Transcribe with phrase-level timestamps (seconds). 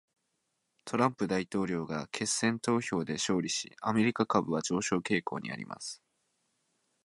[0.83, 6.01] トランプ大統領が決選投票で勝利し、アメリカ株は上昇傾向にあります。